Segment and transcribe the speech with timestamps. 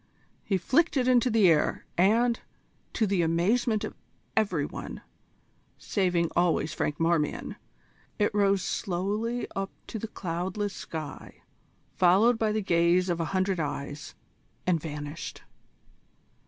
[0.43, 2.39] He flicked it into the air, and,
[2.93, 3.93] to the amazement of
[4.35, 5.03] every one,
[5.77, 7.55] saving always Franklin Marmion,
[8.17, 11.43] it rose slowly up to the cloudless sky,
[11.93, 14.15] followed by the gaze of a hundred eyes,
[14.65, 15.43] and vanished.